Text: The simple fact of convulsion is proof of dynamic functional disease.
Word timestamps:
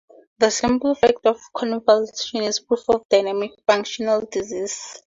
The 0.39 0.49
simple 0.49 0.95
fact 0.95 1.27
of 1.27 1.39
convulsion 1.55 2.41
is 2.41 2.59
proof 2.59 2.89
of 2.89 3.07
dynamic 3.07 3.51
functional 3.67 4.21
disease. 4.21 4.97